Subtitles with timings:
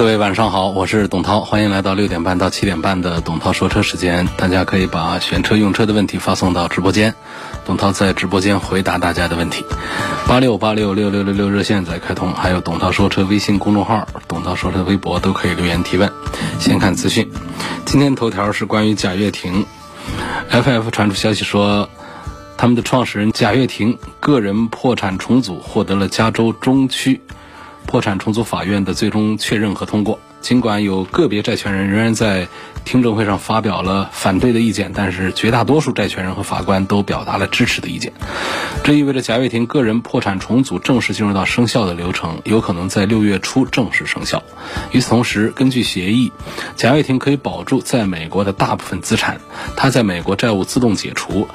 [0.00, 4.26] 各位晚上好，我是董涛，欢迎来到六点半到七点半的董涛说车时间。
[4.38, 7.14] 大家可以把选车用车的问题发送到直播间，
[7.66, 9.62] 董涛在直播间回答大家的问题。
[10.26, 16.10] 八六八六六六六六热线在开通，还有董涛说车微信公众号、董涛说车微博都可以留言提问。
[16.58, 17.30] 先看资讯，
[17.84, 19.66] 今天头条是关于贾跃亭
[20.50, 21.90] ，FF 传出消息说，
[22.56, 27.20] 他们的创始人贾跃亭个人破产重组获得了加州中区。
[27.90, 30.16] 破产重组法院的最终确认和通过。
[30.40, 32.48] 尽管有个别债权人仍然在
[32.84, 38.12] 听证会上发表了反对的意见，但是绝大多数债权人和法官都表达了支持的意见。
[38.82, 44.42] 这意味着贾跃亭个人破产重组正式进入到生效的流程，有可能在六月初正式生效。
[44.92, 46.32] 与此同时，根据协议，
[46.74, 49.40] 贾跃亭可以保住在美国的大部分资产，
[49.76, 51.46] 他在美国债务自动解除，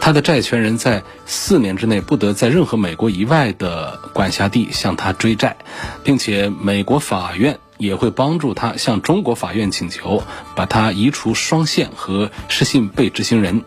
[0.00, 5.56] 他的债权人在四年之内不得在任何美国以外的管辖地向他追债，
[6.04, 7.58] 并且美国法院。
[7.78, 10.22] 也会帮助他向中国法院请求，
[10.54, 13.64] 把他移除双线和失信被执行人。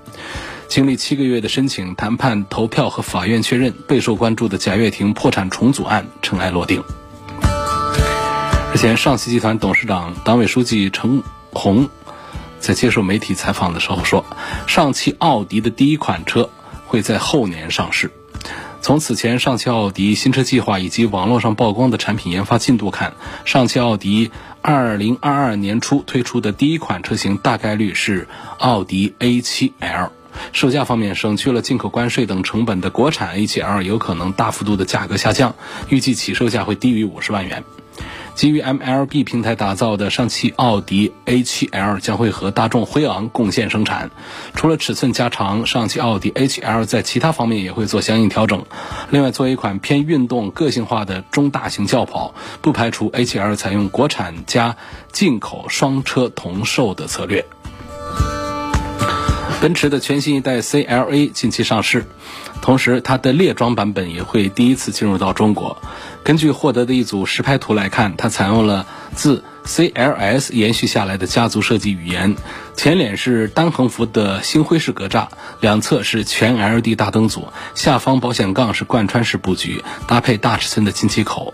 [0.67, 6.83] 经历七个月的申请、谈判、投票和法院确认，备受关注的贾跃亭破产重组案尘埃落定。
[8.73, 11.89] 日前，上汽集团董事长、党委书记程红
[12.59, 14.25] 在接受媒体采访的时候说，
[14.65, 16.49] 上汽奥迪的第一款车
[16.85, 18.11] 会在后年上市。
[18.81, 23.13] 从此前上汽奥迪新车计划以及网络上曝光的产品研发进度看，
[23.45, 24.31] 上汽奥迪
[24.63, 30.09] 2022年初推出的第一款车型大概率是奥迪 A7L。
[30.51, 35.55] 售价方面，省去了进口关税等成本的国产 A7L 有可能大幅度的价格下降，
[35.89, 37.63] 预计起售价会低于五十万元。
[38.41, 44.09] 基于 MLB 平台打造的上汽奥迪 A7L 将会和大众辉昂共线生产。
[44.55, 48.65] 除了尺寸加长，上汽奥迪 A7L 在其他方面也会做相应调整。
[49.11, 54.75] 另外，作为一款偏运动、个性化的中大型轿跑，不排除 A7L 采用国产加
[55.11, 57.45] 进口双车同售的策略。
[59.61, 62.07] 奔驰的全新一代 CLA 近期上市，
[62.63, 65.77] 同时它的列装版本也会第一次进入到中国。
[66.23, 72.35] 根据获得的一组实拍图来看，它采用了自 CLS 延续下来的家族设计语言。
[72.75, 75.27] 前脸是单横幅的星辉式格栅，
[75.59, 81.53] 两侧是全 LED 大灯组，下方保险杠是贯穿式布局，搭配大尺寸的进气口。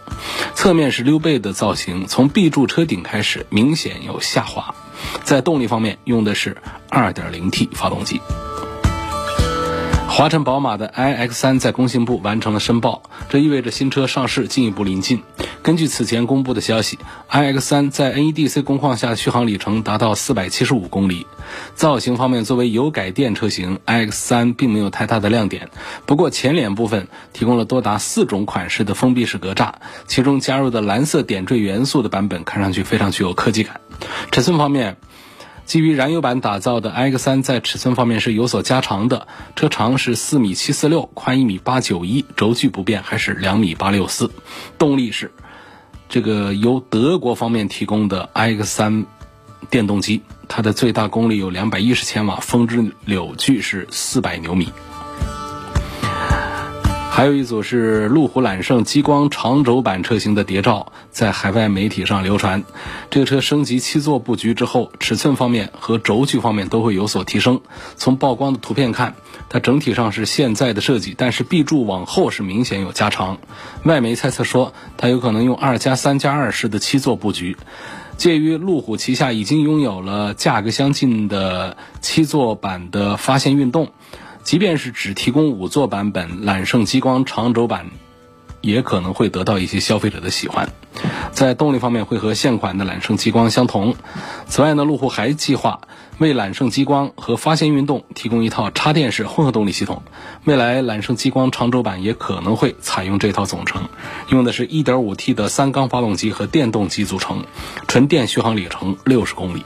[0.56, 4.74] 侧面是溜背的造型，从 B 柱车顶开始明显有下滑。
[5.24, 6.56] 在动力方面，用的是
[6.90, 8.22] 2.0T 发动机。
[10.08, 15.22] 华晨宝马的 iX3 在工信部完成了申报，这意味着新车上市进一步临近。
[15.62, 16.98] 根据此前公布的消息
[17.30, 21.28] ，iX3 在 NEDC 工况下续航里程达到475公里。
[21.76, 25.70] 造型方面，作为油改电车型，iX3 并没有太大的亮点。
[26.08, 29.74] 不过前脸部分提供了多达四种款式的封闭式格栅，
[30.08, 33.82] 其中加入的蓝色点缀元素的版本看上去非常具有科技感。
[34.32, 34.98] 尺寸方面。
[35.68, 44.32] 基于燃油版打造的 iX3 在尺寸方面是有所加长的，车长是四米七四六，宽一米八九一，轴距不变，还是两米八六四。
[44.78, 45.30] 动力是
[46.08, 49.04] 这个由德国方面提供的 iX3
[49.70, 54.72] 电动机，它的最大功率有两百一十千瓦，峰值扭矩是四百牛米。
[57.18, 62.64] 还有一组是路虎揽胜激光长轴版车型的谍照，在海外媒体上流传。
[63.10, 67.62] 这个车升级七座布局之后，尺寸方面和轴距方面都会有所提升。
[67.96, 69.16] 从曝光的图片看，
[69.50, 73.40] 它整体上是现在的设计，但是 B 柱往后是明显有加长。
[73.84, 77.58] 外媒猜测说，它有可能用二加三加二式的七座布局，
[78.18, 83.90] 介于路虎旗下已经拥有了价格相近的七座版的发现运动。
[84.48, 87.88] 即便是只提供五座版本，揽胜激光长轴版
[88.62, 90.70] 也可能会得到一些消费者的喜欢。
[91.34, 93.94] 在动力方面，会和现款的揽胜激光相同。
[94.48, 95.82] 此外呢，路虎还计划
[96.18, 100.02] 为揽胜激光和发现运动提供一套插电式混合动力系统。
[100.46, 103.90] 未来揽胜激光长轴版也可能会采用这套总成，
[104.30, 107.44] 用的是一点五 T 的三缸发动机和电动机组成，
[107.90, 109.66] 纯电续航里程六十公里。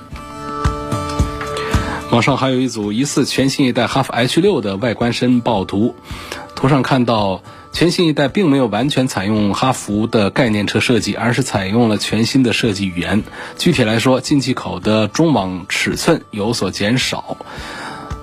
[2.11, 5.95] 网上还有一组疑似全新一代哈弗 H 六的外观申报图，
[6.55, 7.41] 图上看到
[7.71, 13.23] 全新一代并没有完全采用哈弗的概念车设计，而是采用了全新的设计语言。
[13.57, 17.37] 具体来说，进气口的中网尺寸有所减少，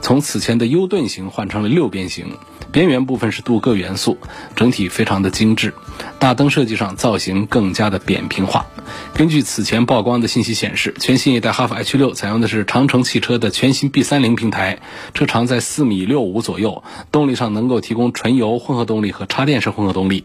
[0.01, 2.37] 从此前的 U 盾形换成了六边形。
[2.71, 4.19] 边缘部分是镀铬元素，
[4.55, 5.73] 整体非常的精致。
[6.19, 8.67] 大灯设计上造型更加的扁平化。
[9.15, 14.81] 根据此前曝光的信息显示，全新一代哈弗 H 六采用的是长城汽车的全新 B 三零平台，
[15.15, 20.25] 车长在四米六五左右，动力上能够提供纯油混合动力和插电式混合动力。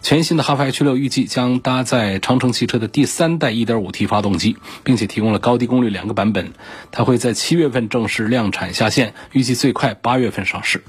[0.00, 6.52] 全新的哈弗 H 六预计将搭载长城汽车的第三代 1.5T 发动机，并且提供了高低功率两个版本。
[6.92, 10.82] 它会在七月份正式量产下线，预计最快八月份上市。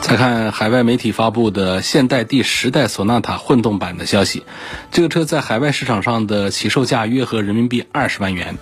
[0.00, 4.44] 再看海外媒体发布的现代第十代索纳塔混动版的消息，
[4.90, 8.58] 这个车在海外市场上的起售价约合人民币二十万元，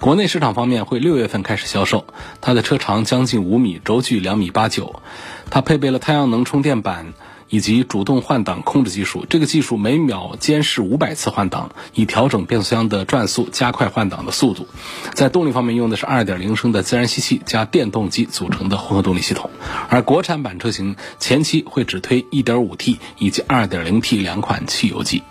[0.00, 2.06] 国内市场方面会六月份开始销售。
[2.40, 5.02] 它的车长将近五米，轴距两米八九，
[5.50, 7.12] 它配备了太阳能充电板。
[7.54, 14.66] 以及主动换挡控制技术，这个技术每秒监视五百次换挡，以调整变速箱的转速，加快换挡的速度。
[15.12, 19.50] 在动力方面，用的是二点零升的自然吸气加电动机组成的混合动力系统，
[19.88, 25.22] 而国产版车型前期会只推一点五 T 以及二点零 T 两款汽油机。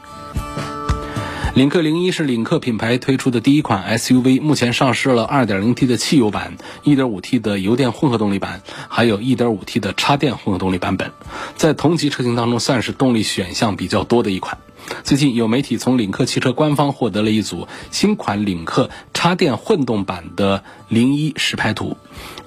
[1.56, 11.12] 领克零一是领克品牌推出的第一款 SUV，目前上市了 2.0T 的汽油版、1.5T 的油电混合动力版，还有一 1.5T 的插电混合动力版本，
[11.56, 14.58] 在同级车型当中算是动力选项比较多的一款。
[15.04, 21.98] 最近有媒体从领克汽车官方获得了一组新款领克插电混动版的零一实拍图，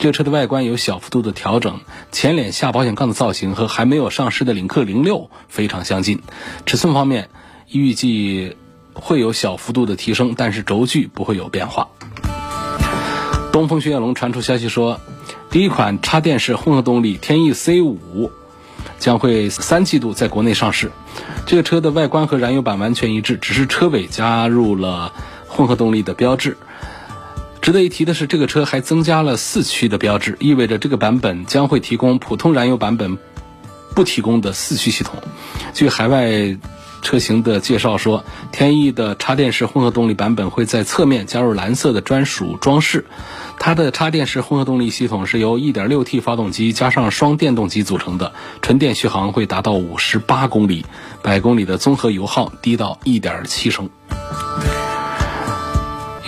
[0.00, 1.78] 这个车的外观有小幅度的调整，
[2.10, 6.22] 前脸下保险杠的造型和还没有上市的领克零六非常相近，
[6.66, 7.30] 尺寸方面
[7.70, 8.56] 预计。
[8.98, 11.88] 会有小幅度的提升，但是轴距不会有变化。
[13.52, 15.00] 东风雪铁龙传出消息说，
[15.50, 18.30] 第一款插电式混合动力天翼 C 五
[18.98, 20.90] 将会三季度在国内上市。
[21.46, 25.12] 这个车的外观和燃油版完全一致，只是车尾加入了
[25.46, 26.56] 混合动力的标志。
[27.60, 33.18] 值得一提的是，这个车还增加了四驱的标志，意味着这个版本将会提供普通燃油版本
[33.94, 35.14] 不提供的四驱系统。
[35.72, 36.56] 据海外。
[37.02, 43.04] 车型的介绍说，天翼的插电式混合动力版本会在侧面加入蓝色的专属装饰。
[43.58, 50.84] 它的插电式混合动力系统是由 1.6T 发动机加上双电动机组成的，纯电续航会达到58公里，
[51.22, 53.88] 百公里的综合油耗低到1.7升。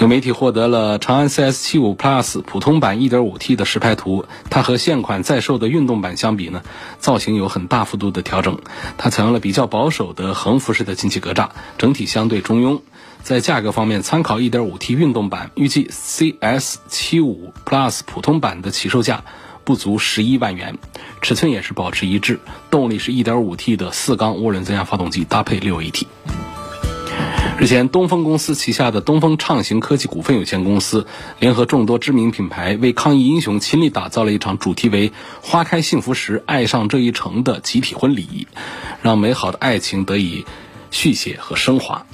[0.00, 6.62] 有媒体获得了长安 CS75 Plus 普通版 1.5T 的实拍图，它和现款在售的运动版相比呢，
[7.00, 8.61] 造型有很大幅度的调整。
[8.97, 11.49] 它采用了比较保守的横幅式的进气格栅，
[11.79, 12.81] 整体相对中庸。
[13.25, 19.25] 在价格方面，参考 1.5T 运动版，预计 CS75 Plus 普通版的起售价
[19.65, 20.79] 不足11万元，
[21.23, 22.39] 尺寸也是保持一致，
[22.71, 26.05] 动力是 1.5T 的四缸涡轮增压发动机搭配 6AT。
[27.61, 31.09] 日前，东风公司旗下的东风畅行科技股份有限公司
[31.41, 35.11] 联合众多知名品牌，为抗疫英雄倾力打造了一场主题为
[35.43, 38.47] “花开幸福时，爱上这一城”的集体婚礼，
[39.03, 40.47] 让美好的爱情得以
[40.93, 42.07] 续写和升华。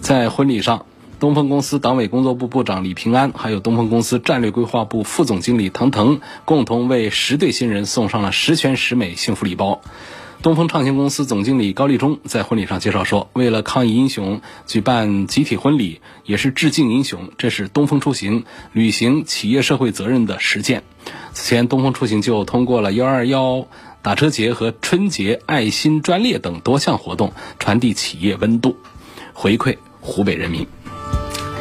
[0.00, 0.86] 在婚礼上，
[1.20, 9.82] 东风公司党委工作部部长李平安，还有东风公司战略规划部副总经理腾腾，共同为十对新人送上了十全十美幸福礼包。
[10.46, 20.84] 东风畅行公司总经理高立忠在婚礼上介绍说：“为了抗疫英雄举办集体婚礼，也是致敬英雄，这是东风出行履行企业社会责任的实践。
[21.32, 23.66] 此前，东风出行就通过了幺二幺
[24.02, 28.76] 打车节和春节爱心专列等多项活动，传递企业温度，
[29.32, 30.64] 回馈湖北人民。”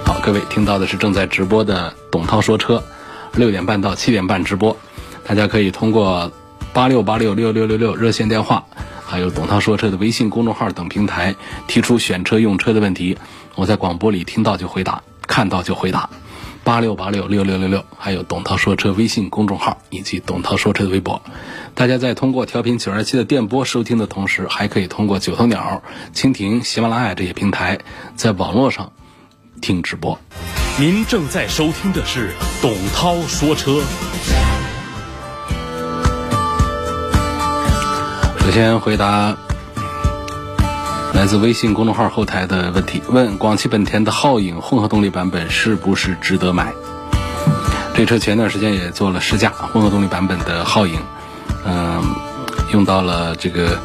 [0.06, 2.84] 好，各位听到的是正在直播的董涛说车，
[3.34, 4.78] 六点半到七点半直播，
[5.26, 6.32] 大家可以通过。
[6.76, 8.66] 八六八六六六六六热线电话，
[9.06, 11.34] 还有董涛说车的微信公众号等平台
[11.68, 13.18] 提出选车用车的问题，
[13.56, 16.10] 我在广播里听到就回答，看到就回答。
[16.66, 21.22] 八六八六六六六六，还有董涛说车微信公众号以及董涛说车的微博，
[21.76, 25.82] 大家在通过调频九二七的电波收听的同时，还可以通过九头鸟、
[26.14, 27.80] 蜻蜓、喜马拉雅这些平台，
[28.18, 28.92] 在网络上
[29.62, 30.20] 听直播。
[30.78, 33.82] 您正在收听的是董涛说车。
[38.46, 39.36] 首先回答
[41.16, 46.72] 来自微信公众号后台的问题：问广汽本田的皓影混合动力版本是不是值得买？
[47.96, 51.00] 这车前段时间也做了试驾，混合动力版本的皓影，
[51.66, 52.04] 嗯，
[52.72, 53.80] 用到了这个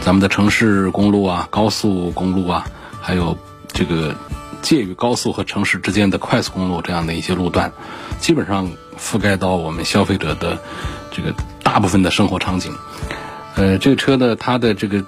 [0.00, 2.64] 咱们的城市公路啊、高速公路啊，
[3.02, 3.36] 还有
[3.68, 4.14] 这个
[4.62, 7.70] 介于高速和城市之间的快速公路这样的一些路段，
[8.18, 10.58] 基本上覆盖到我们消费者的
[11.10, 12.72] 这个大部分的生活场景。
[13.56, 15.02] 呃，这个车呢，它的这个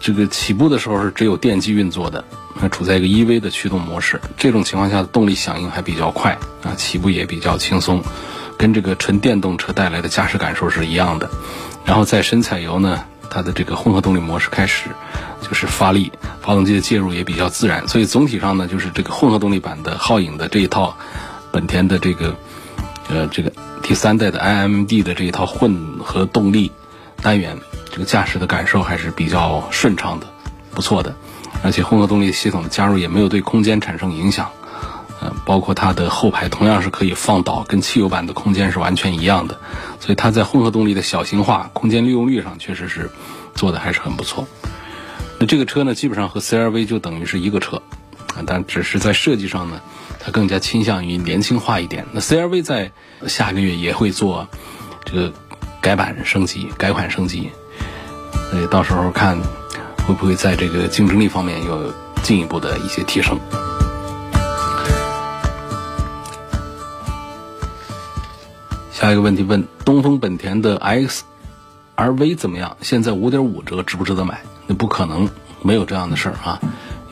[0.00, 2.24] 这个起步的时候是只有电机运作的，
[2.58, 8.02] 它处在一个 EV 的驱动模式，这种情况下动力响应还比较快啊，起步也比较轻松，
[8.56, 11.28] 跟这个纯电动车带来的驾驶感受是一样的。
[11.84, 14.88] 然后在深采油呢，它的这个混合动力模式开始
[15.42, 16.10] 就是发力，
[16.40, 20.96] 发动机的介入也比较自然，所以总体上呢，就是这个混合动力版的皓影的这一套
[21.52, 22.34] 本田的这个
[23.10, 26.72] 呃这个第三代的 iMD 的这一套混合动力。
[27.22, 27.58] 单元
[27.90, 30.26] 这个驾驶的感受还是比较顺畅的，
[30.70, 31.14] 不错的，
[31.64, 34.50] 而且混合动力系统的加入也没有对空间产生影响，
[35.20, 39.58] 呃，包括它的后排同样是可以放倒，跟汽油版的空间是完全一样的，
[39.98, 43.10] 所以它在混合动力的小型化、空间利用率上确实是
[43.54, 44.46] 做的还是很不错。
[45.40, 47.82] 那这个车呢，基本上和 CRV 就等于是一个车，
[48.36, 49.80] 啊，但只是在设计上呢，
[50.20, 52.06] 它更加倾向于年轻化一点。
[52.12, 52.92] 那 CRV 在
[53.26, 54.46] 下个月也会做
[55.04, 55.32] 这个。
[55.88, 57.50] 改版升级，改款升级，
[58.50, 59.38] 所以到时候看
[60.06, 61.90] 会不会在这个竞争力方面有
[62.22, 63.40] 进一步的一些提升。
[68.92, 71.24] 下一个问题问：东风本田的 X
[71.94, 72.76] R V 怎么样？
[72.82, 74.42] 现在五点五折，值不值得买？
[74.66, 75.26] 那不可能，
[75.62, 76.60] 没有这样的事儿啊！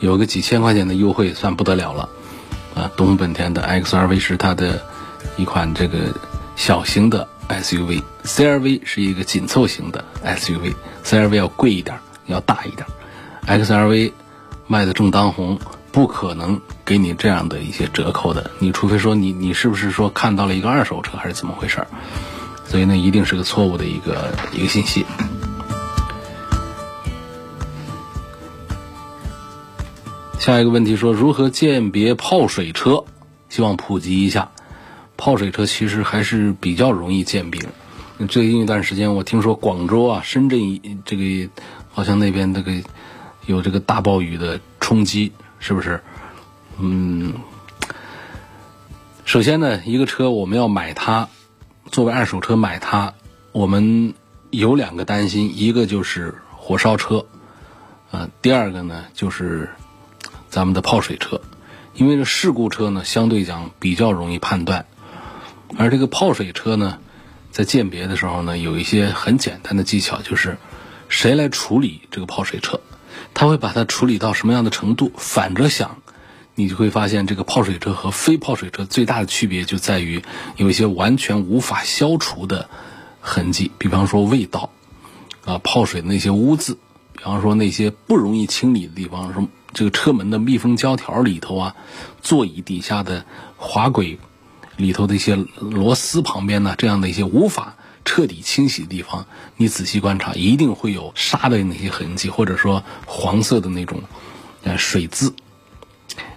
[0.01, 2.07] 有个几千块钱的优惠，算不得了了
[2.75, 2.91] 啊！
[2.95, 4.79] 东风本田的 X R V 是它的
[5.35, 6.13] 一款这个
[6.55, 7.27] 小型的。
[7.49, 12.85] SUV，CRV 是一个紧凑型的 SUV，CRV 要贵一点，要大一点。
[13.47, 14.11] XRV
[14.67, 15.57] 卖的正当红，
[15.91, 18.51] 不可能给你这样的一些折扣的。
[18.59, 21.87] 你除非说你你是不是说看到了一个二手车还是怎么回事？
[22.65, 25.05] 所以呢，一定是个错误的一个一个信息。
[30.37, 33.05] 下一个问题说如何鉴别泡水车？
[33.47, 34.51] 希望普及一下。
[35.17, 37.61] 泡水车其实还是比较容易鉴别。
[38.29, 41.49] 最近一段时间，我听说广州啊、深圳这个
[41.91, 42.71] 好像那边那个
[43.45, 46.01] 有这个大暴雨的冲击，是不是？
[46.79, 47.33] 嗯，
[49.25, 51.27] 首先呢，一个车我们要买它，
[51.91, 53.13] 作为二手车买它，
[53.51, 54.13] 我们
[54.51, 57.25] 有两个担心，一个就是火烧车，
[58.11, 59.69] 啊，第二个呢就是
[60.49, 61.41] 咱们的泡水车，
[61.93, 64.85] 因为这事故车呢相对讲比较容易判断。
[65.75, 66.99] 而这个泡水车呢，
[67.51, 70.57] 在鉴别的时候呢，有一些很简单的技巧，就是
[71.09, 72.79] 谁来处理这个泡水车，
[73.33, 75.11] 他会把它处理到什么样的程度？
[75.17, 75.97] 反着想，
[76.55, 80.23] 你就会发现，这个泡水车和非泡水车最大的区别就在于
[80.55, 82.69] 有一些完全无法消除的
[83.19, 84.69] 痕迹，比方说味道，
[85.45, 86.77] 啊，泡水的那些污渍，
[87.13, 91.75] 比方说那些不容易清理的地方，什么这个车门的密封胶条里头啊，
[92.21, 93.25] 座椅底下的
[93.57, 94.17] 滑轨。
[94.77, 99.25] 里头的一些螺丝旁边呢，这样的一些无法彻底清洗的地方，
[99.57, 104.03] 你仔细观察，一定会有沙的那些痕迹，或者说黄色的那种
[104.63, 105.33] 呃水渍。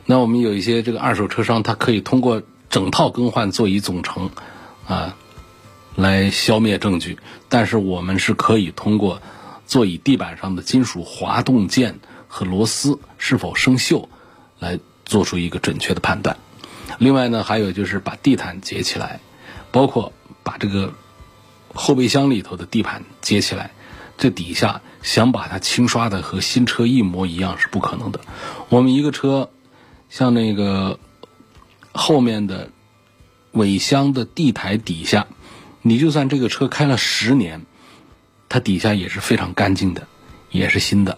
[0.06, 4.30] 那我们有一些这个二手车商，他可以通过整套更换座椅总成
[4.88, 5.16] 啊
[5.94, 7.18] 来消灭证据，
[7.49, 9.23] 但是我们是可以通过
[9.66, 14.09] 座椅地板上的金属滑动件和螺丝是否生锈
[14.59, 16.37] 来做出一个准确的判断。
[17.00, 19.21] 另外呢，还有就是把地毯接起来，
[19.73, 20.92] 包括把这个
[21.73, 23.71] 后备箱里头的地板接起来，
[24.19, 28.21] 这底下想把它清刷的和新车一模一样是不可能的。
[28.69, 29.49] 我们一个车，
[30.11, 30.99] 像那个
[31.92, 32.69] 后面的
[33.52, 35.26] 尾箱的地台底下，
[35.80, 37.64] 你就算这个车开了十年，
[38.50, 40.07] 它底下也是非常干净的，
[40.50, 41.16] 也是新的。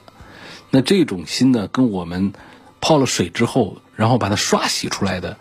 [0.70, 2.32] 那这种新的跟我们
[2.80, 5.36] 泡了水之后，然后把它刷洗出来的。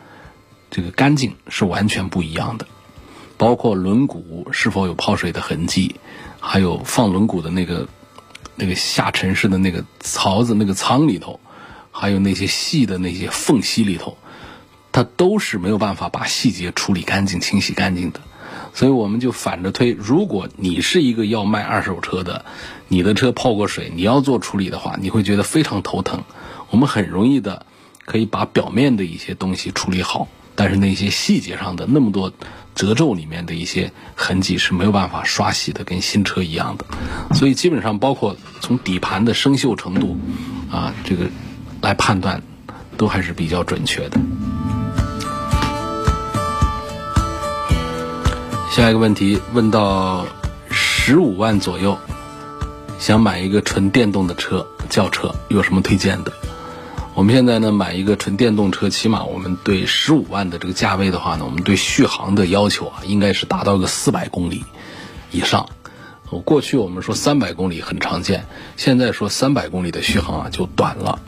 [0.71, 2.65] 这个干净是完全不一样的，
[3.37, 5.95] 包括轮毂是否有泡水的痕迹，
[6.39, 7.87] 还有放轮毂的那个
[8.55, 11.39] 那个下沉式的那个槽子、那个舱里头，
[11.91, 14.17] 还有那些细的那些缝隙里头，
[14.91, 18.21] 它都是没有办法把细节处理干净、清洗干净的。
[18.73, 22.45] 所以我们就反着推，如果你是一个要卖二手车的，
[22.87, 26.23] 你的车泡过水，你要做处理的话，你会觉得非常头疼。
[26.69, 27.65] 我们很容易的
[28.05, 30.29] 可以把表面的一些东西处理好。
[30.55, 32.31] 但是那些细节上的那么多
[32.75, 36.85] 褶皱里面的一些痕迹是没有办法刷洗的，跟新车一样的。
[37.35, 40.17] 所以基本上包括从底盘的生锈程度
[40.71, 41.25] 啊，这个
[41.81, 42.41] 来判断
[42.97, 44.19] 都还是比较准确的。
[48.71, 50.25] 下一个问题问到
[50.69, 51.97] 十五万左右，
[52.99, 56.31] 想买一个纯电动的车轿车，有什么推荐的？
[57.21, 64.65] 我们现在呢买一个纯电动车，起码我们对十五万的这个价位的话呢，我们对续航的要求啊，应该是达到个四百公里
[65.29, 65.69] 以上。
[66.45, 71.21] 过去我们说三百公里很常见，现在说三百公里的续航啊就短了，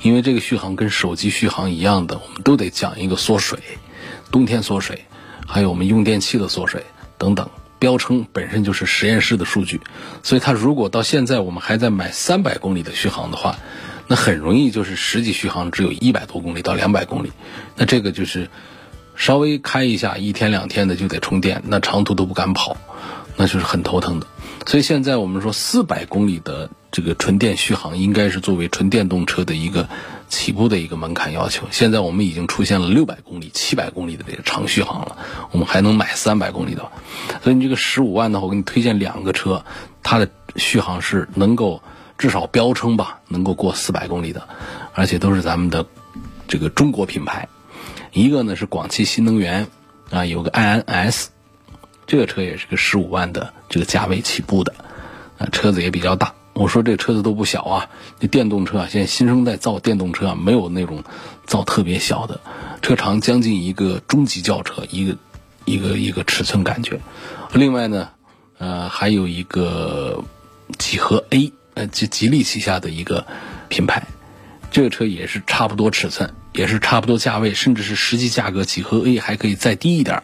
[0.00, 3.58] 因为这个续航跟手机续航一样的，我们都得讲一个缩水，
[4.30, 5.04] 冬天缩水，
[5.46, 6.86] 还有我们用电器的缩水
[7.18, 7.50] 等等。
[7.80, 9.82] 标称本身就是实验室的数据，
[10.22, 13.58] 所以它如果到现在我们还在买三百公里的续航的话，
[14.06, 17.32] 那很容易就是实际续航只有一百多公里到两百公里，
[17.76, 18.48] 那这个就是
[19.16, 22.76] 稍微开一下一天两天的就得充电，那长途都不敢跑，
[23.36, 24.26] 那就是很头疼的。
[24.66, 29.88] 所以现在我们说四百公里的这个纯电续航应该是作为纯电动车的一个
[30.28, 31.66] 起步的一个门槛要求。
[31.70, 35.18] 现在我们已经出现了六百公里、七百公里的这个长续航了，
[35.50, 36.90] 我们还能买三百公里的。
[37.42, 39.64] 所以你这个十五万的话，我给你推荐两个车，
[40.02, 41.82] 它的续航是能够
[42.18, 44.48] 至少标称吧，能够过四百公里的，
[44.94, 45.86] 而且都是咱们的
[46.48, 47.48] 这个中国品牌。
[48.12, 49.66] 一个呢是广汽新能源
[50.10, 51.26] 啊，有个 iNS，。
[52.06, 54.74] 这个车也是个十五万的这个价位起步的，
[55.38, 56.34] 啊，车子也比较大。
[56.52, 57.88] 我说这车子都不小啊，
[58.20, 61.02] 这电动车啊，现在新生代造电动车啊，没有那种
[61.46, 62.40] 造特别小的，
[62.82, 65.16] 车长将近一个中级轿车一个
[65.64, 67.00] 一个一个尺寸感觉。
[67.54, 68.10] 另外呢，
[68.58, 70.22] 呃，还有一个
[70.78, 73.26] 几何 A，呃，吉吉利旗下的一个
[73.68, 74.04] 品牌，
[74.70, 80.22] 这个车也是差不多尺寸，也是差不多价位，甚至是实际价格，几何 A 还可以再低一点。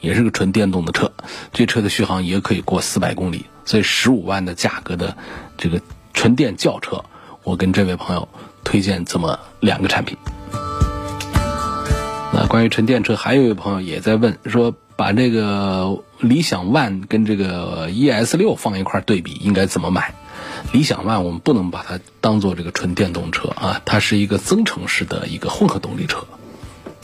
[0.00, 1.12] 也是个纯电动的车，
[1.52, 5.14] 这车的续航也可以过四百公里，所以十五万的价格的
[5.58, 5.82] 这个
[6.14, 7.04] 纯电轿车，
[7.44, 8.26] 我跟这位朋友
[8.64, 10.16] 推荐这么两个产品。
[12.32, 20.14] 那关于纯电车，还有一位朋友也在问说，把这个理想 ONE 跟这个 ES 六放一块对比，应该怎么买？
[20.72, 26.26] 理想 ONE 我们不能把它当做这个纯电动车啊，它是一个增程式的一个混合动力车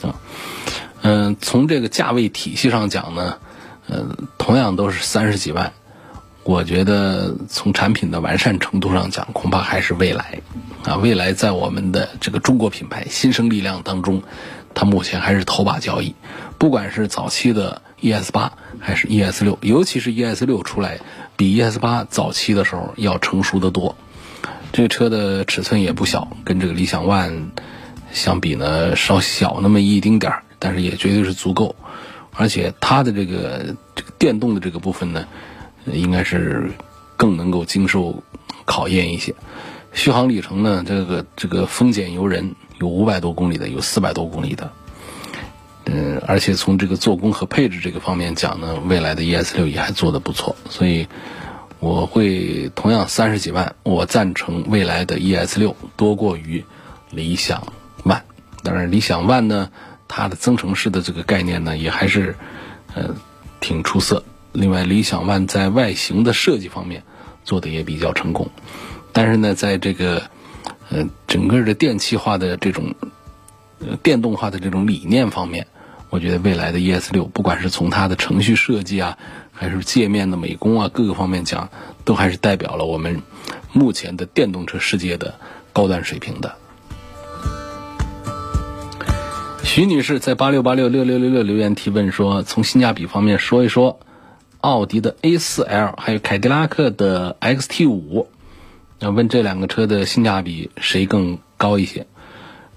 [0.01, 0.15] 啊。
[1.01, 3.37] 嗯，从这个价位体系上讲呢，
[3.87, 4.05] 呃，
[4.37, 5.73] 同样都是三十几万，
[6.43, 10.41] 我觉得从产品的完善程度上讲，恐怕还是蔚来，
[10.83, 14.23] 啊，蔚来在我们的这个中国品牌新生力量当中，
[14.73, 16.15] 它目前还是头把交椅。
[16.57, 20.99] 不管是早期的 ES 八还是 ES 六，尤其是 ES 六出来，
[21.37, 23.95] 比 ES 八早期的时候要成熟的多。
[24.73, 27.51] 这个车的尺寸也不小，跟这个理想 ONE
[28.11, 30.43] 相比呢，稍小那么一丁点儿。
[30.59, 31.75] 但是也绝对是足够，
[32.33, 35.27] 而且它的这个这个电动的这个部分呢，
[35.85, 36.71] 应该是
[37.15, 38.23] 更能够经受
[38.65, 39.35] 考验一些。
[39.93, 44.71] 续航里程呢，这个这个丰俭由人，有五百多公里的，有四百多公里的。
[45.89, 51.07] 嗯，而且从这个做工和配置这个方面讲呢，未来的 ES 六也还做得不错，所以
[51.79, 56.63] 我会同样三十几万，我赞成未来的 ES 六多过于
[57.09, 57.73] 理想
[58.03, 58.21] ONE。
[58.63, 59.69] 当然，理想 ONE 呢。
[60.09, 62.37] 它的增程式的这个概念呢，也还是，
[62.95, 63.13] 呃，
[63.59, 64.23] 挺出色。
[64.53, 67.03] 另外，理想 ONE 在外形的设计方面
[67.43, 68.49] 做的也比较成功，
[69.11, 70.23] 但是呢，在这个，
[70.87, 72.95] 呃，整个的电气化的这种，
[73.79, 75.67] 呃，电动化的这种理念方面，
[76.17, 79.19] 我觉得未来的 ES 六，不管是从它的程序设计啊，
[79.53, 81.69] 还是界面的美工啊，各个方面讲，
[82.05, 83.21] 都还是代表了我们
[83.71, 85.35] 目前的电动车世界的
[85.73, 86.55] 高端水平的。
[89.63, 93.99] 徐女士在八六八六六六六六留言提问说：“从性价比方面说一说，
[94.59, 98.25] 奥迪的 A4L 还有凯迪拉克的 XT5，
[98.97, 102.07] 要问这两个车的性价比谁更高一些？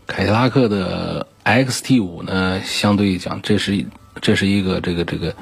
[0.07, 3.87] 凯迪拉克的 XT5 呢，相对讲这是
[4.21, 5.35] 这是一个这个这个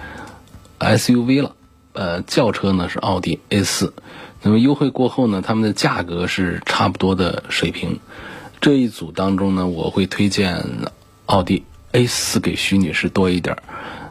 [0.79, 1.57] SUV 了，
[1.93, 3.93] 呃，轿车呢是奥迪 A4，
[4.43, 7.99] 那么优惠过后呢，他们的价格是差不多的水平。
[8.61, 10.65] 这一组当中呢，我会推荐。”
[11.29, 13.63] 奥迪 A 四给徐女士多一点儿，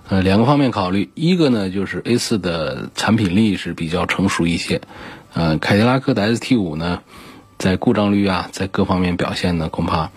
[0.08, 4.82] 呃，两个方面考虑，一个呢就是 A 四的产品力是比较成熟一些，
[5.34, 7.02] 呃，凯迪拉克的 ST 五呢，
[7.58, 10.12] 在故障率啊，在各方面表现呢，恐怕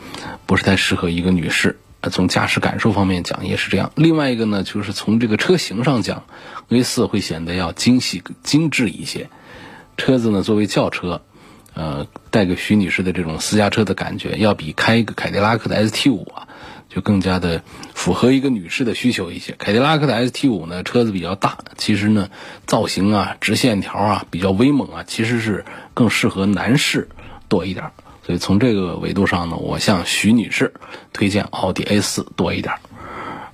[0.46, 1.78] 不是太适合一个女士，
[2.10, 3.92] 从驾驶感受方面讲也是这样。
[3.96, 6.24] 另外一个呢，就是从这个车型上讲
[6.68, 9.30] ，A 四会显得要精细精致一些，
[9.96, 11.22] 车子呢作为轿车，
[11.74, 16.46] 呃，带给徐女士的这种私家车的感觉，要比开一个凯迪拉克的 ST 五啊。
[16.90, 17.62] 就更加的
[17.94, 19.54] 符合一个女士的需求一些。
[19.56, 22.30] 凯迪拉克的 ST 五呢，车子比较大，其实呢，
[22.66, 27.08] 造型啊、直线条啊比较威猛啊，其实是更适合男士
[27.50, 27.90] 多一点。
[28.24, 30.72] 所以从这个维度上呢，我向徐女士
[31.12, 32.76] 推荐奥迪 A 四多一点。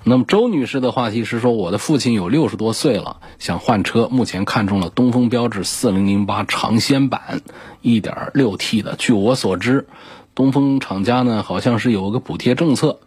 [0.05, 7.41] 那么周女士的话题是说，我的父亲有六十多岁了，想换车，目前看中了东风标致四零零八长先版
[7.81, 8.95] 一点六 T 的。
[8.97, 9.87] 据我所知，
[10.33, 12.99] 东风厂家呢好像是有个补贴政策。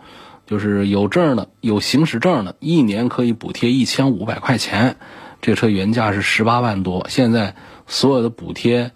[0.47, 4.97] 就是有证的，有行驶证的，一年可以补贴一千五百块钱，
[5.41, 7.55] 这车原价是十八万多，现在
[7.87, 8.91] 所有的补贴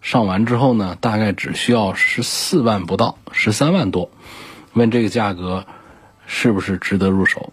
[0.00, 4.10] 上完之后呢，大概只需要十四万不到，十三万多。
[4.74, 5.66] 问这个价格
[6.26, 7.52] 是不是值得入手？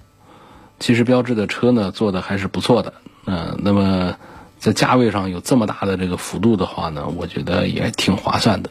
[0.79, 2.93] 其实标致的车呢做的还是不错的，
[3.25, 4.15] 嗯，那么
[4.59, 8.69] 在价位上有这么大的这个幅度的话呢，我觉得也挺划算的，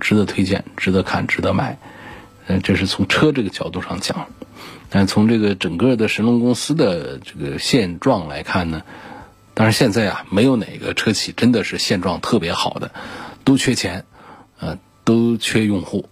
[0.00, 1.78] 值得推荐，值得看，值得买。
[2.46, 4.26] 嗯，这是从车这个角度上讲，
[4.88, 8.82] 但从这个整个的神龙公司的这个现状来看呢，
[9.54, 12.90] 当然现在啊，没有哪个车企真的是现状特别好的，
[13.44, 14.04] 都缺钱，
[14.58, 16.08] 呃，都缺用户，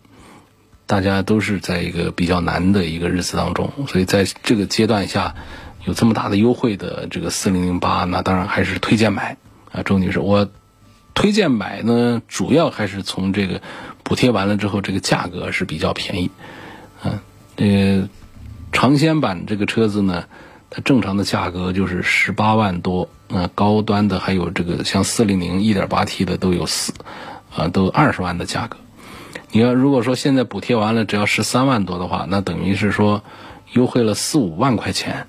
[0.86, 5.34] 大家都是在一个比较难的一个日子当中，所以在这个阶段下，
[5.84, 9.36] 有这么大的优惠的这个四零零八，那当然还是推荐买
[9.72, 10.48] 啊，周女士，我
[11.14, 13.60] 推荐买呢，主要还是从这个。
[14.02, 16.30] 补贴完了之后，这个价格是比较便宜，
[17.04, 17.20] 嗯，
[18.02, 18.08] 呃，
[18.72, 20.24] 尝鲜版这个车子呢，
[20.68, 26.92] 它正常的价格就是十八万多，呃，高端的还有这个像四零零一点八 T 的都有四，
[27.54, 28.76] 啊，都二十万的价格。
[29.52, 33.22] 你要如果说现在补贴完了只要十三万多的话，那等于是说
[33.72, 35.28] 优惠了四五万块钱，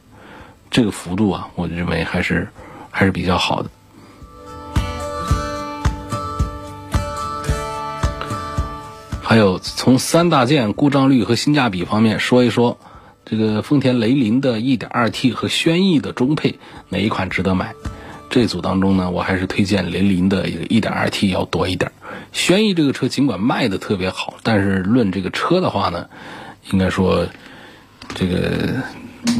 [0.71, 2.49] 这个幅度啊，我认为还是
[2.89, 3.69] 还是比较好的。
[9.21, 12.77] 还有从三大件、故障率和性价比方面说一说，
[13.31, 17.73] 这个丰田雷凌的 1.2T 和轩逸的中配哪一款值得买？
[18.29, 21.89] 这组当中呢，我还是推荐雷凌的一个 1.2T 要多一点。
[22.33, 26.09] 轩逸这个车尽管卖的特别好，但是论这个车的话呢，
[26.71, 27.25] 应该说
[28.13, 28.75] 这个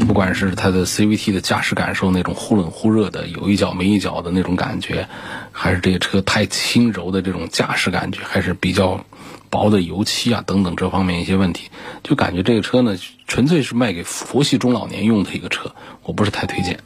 [0.08, 5.06] 不管是它的 CVT 的驾驶感受那种忽冷忽热的有一脚没一脚的那种感觉，
[5.52, 9.04] 还是这个车太轻柔的这种驾驶感觉，还是比较。
[9.52, 11.68] 薄的油漆啊，等等这方面一些问题，
[12.02, 12.96] 就感觉这个车呢，
[13.28, 16.80] 纯粹是卖给佛系中老年用的一个车，我不是太推荐。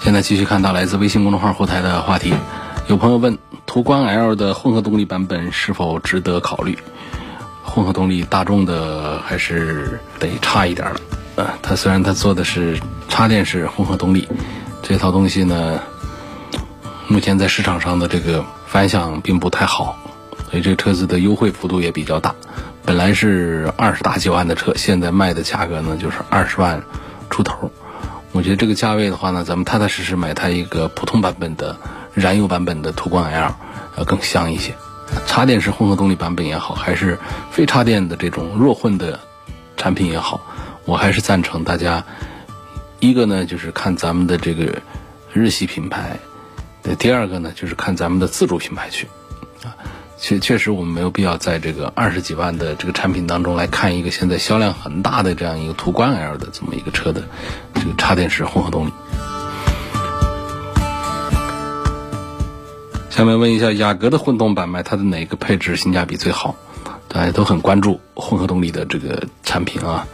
[0.00, 2.32] 现在继续看到来自微信公众号后台的话题，
[2.88, 6.78] 有朋友问途观 L 的混合动力版本是否值得考虑？
[7.62, 11.00] 混合动力大众的还是得差一点了。
[11.36, 14.26] 呃，它虽然它做的是插电式混合动力，
[14.82, 15.78] 这套东西呢，
[17.06, 19.98] 目前在市场上的这个反响并不太好。
[20.50, 22.34] 所以这个车子的优惠幅度也比较大，
[22.84, 26.82] 本来是二十大几万的车，现在卖的价格呢就是二十万
[27.28, 27.70] 出头。
[28.32, 31.76] 我觉得这个价位的话呢，咱们踏踏实实买它一个普通版本的
[32.14, 33.54] 燃油版本的途观 L
[33.96, 34.74] 要更香一些。
[35.26, 37.18] 插电式混合动力版本也好，还是
[37.50, 39.20] 非插电的这种弱混的
[39.76, 40.40] 产品也好，
[40.84, 42.04] 我还是赞成大家
[43.00, 44.80] 一个呢就是看咱们的这个
[45.32, 46.18] 日系品牌，
[46.98, 49.08] 第二个呢就是看咱们的自主品牌去
[49.64, 49.76] 啊。
[50.20, 57.22] 确确实，我们没有必要在这个二十几万的这个产品当中来看一个现在销量很大的这样一个途观 L 的这么一个车的
[57.74, 58.92] 这个插电式混合动力。
[63.10, 66.56] 下面问一下雅阁的混动版买它的哪个配置性价比最好？
[67.06, 70.06] 大家都很关注混合动力的这个产品啊。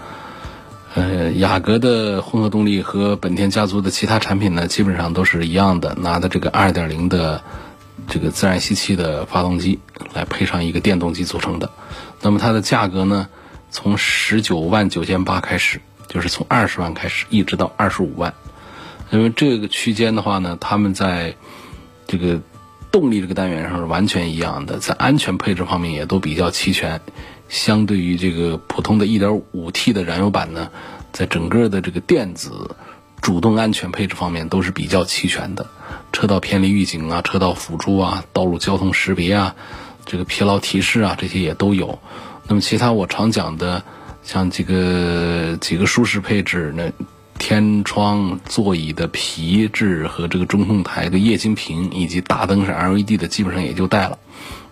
[0.94, 7.42] 呃，雅阁的混合动力和本田家族的其他产品呢，基本上都是一样的，拿的这个二点零的。
[8.08, 9.78] 这个自然吸气的发动机
[10.14, 11.70] 来配上一个电动机组成的，
[12.20, 13.28] 那么它的价格呢，
[13.70, 18.34] 从十九万九千八开始，就是从二十万开始，一直到二十五万。
[19.10, 21.36] 因为这个区间的话呢，他们在
[22.06, 22.40] 这个
[22.90, 27.00] 动力这个单元上是完全一样的，在安全配置方面也都比较齐全。
[27.48, 30.70] 相对于这个普通的一点五 T 的燃油版呢，
[31.12, 32.74] 在整个的这个电子
[33.24, 35.66] 主动安全配置方面都是比较齐全的。
[36.12, 39.56] 车道偏离预警啊，车道辅助啊，道路交通识别啊，
[40.04, 41.98] 这个疲劳提示啊，这些也都有。
[42.46, 43.82] 那么其他我常讲的，
[44.22, 46.92] 像这个几个舒适配置，那
[47.38, 54.18] 天窗、座椅的皮质和这个中控台的液晶屏，以及大灯是 LED 的，基本上也就带了。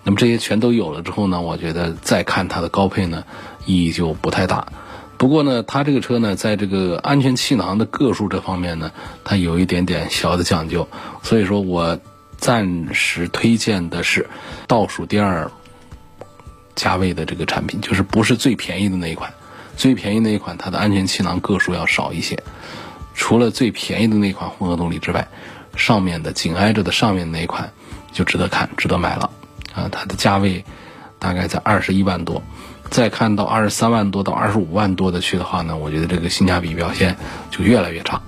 [0.04, 3.24] 那么这些全都有了之后呢，我觉得再看它的高配呢，
[3.64, 4.66] 意义就不太大。
[5.22, 8.90] 不过呢，它这个车呢，在这个安全气囊的个数这方面呢，
[9.22, 10.88] 它有一点点小的讲究，
[11.22, 12.00] 所以说我
[12.38, 14.28] 暂时推荐的是
[14.66, 15.48] 倒数第二
[16.74, 19.32] 价位的这个产品，就是不是最便宜的那一款，
[19.76, 22.42] 最便宜那一款它的安全气囊个数要少一些。
[23.14, 25.28] 除了最便宜的那款混合动力之外，
[25.76, 27.72] 上面的紧挨着的上面那一款
[28.10, 29.30] 就值得看，值得买了
[29.72, 29.88] 啊！
[29.88, 30.64] 它的价位
[31.20, 32.42] 大概在二十一万多。
[32.92, 37.16] 再看到二十三万多到二十五万多的去的话呢，我觉得这个性价比表现
[37.50, 38.20] 就越来越差。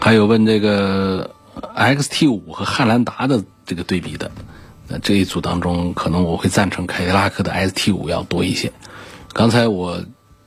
[0.00, 1.30] 还有问这个
[1.76, 4.30] XT 五和汉兰达的这个对比的，
[4.88, 8.72] 那这一组当中，可能我会赞成凯迪拉克的 ST 五要多一些。
[9.34, 10.02] 刚才我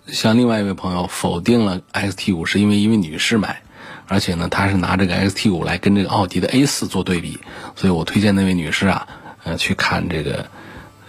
[0.07, 3.61] 向另外一位朋友否定了 XT 五，是因为一位女士买，
[4.07, 7.37] 而且呢，她是拿这个 XT 五来跟这个奥迪的 A 四做对比，
[7.75, 9.07] 所以我推荐那位女士啊，
[9.45, 10.45] 呃，去看这个